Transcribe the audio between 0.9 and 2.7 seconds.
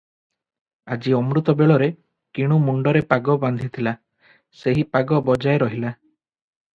ଆଜି ଅମୃତବେଳରେ କିଣୁ